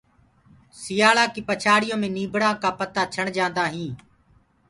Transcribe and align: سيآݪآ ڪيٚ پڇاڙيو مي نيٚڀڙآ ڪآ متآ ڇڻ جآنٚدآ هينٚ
سيآݪآ 0.81 1.25
ڪيٚ 1.33 1.45
پڇاڙيو 1.47 1.95
مي 2.01 2.09
نيٚڀڙآ 2.15 2.51
ڪآ 2.61 2.69
متآ 2.79 3.03
ڇڻ 3.13 3.25
جآنٚدآ 3.35 3.63
هينٚ 3.73 3.95